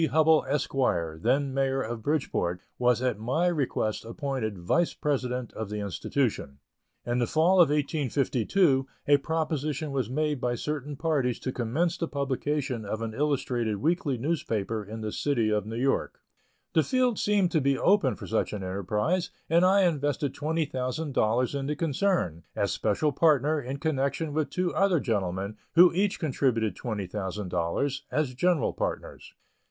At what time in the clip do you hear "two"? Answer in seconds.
24.49-24.73